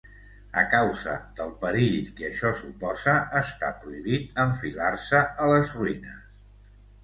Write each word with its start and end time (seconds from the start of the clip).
A 0.61 0.61
causa 0.69 1.11
del 1.39 1.51
perill 1.65 1.99
que 2.15 2.25
això 2.31 2.51
suposa, 2.63 3.15
està 3.43 3.71
prohibit 3.87 4.43
enfilar-se 4.47 5.25
a 5.47 5.55
les 5.57 5.79
ruïnes. 5.81 6.21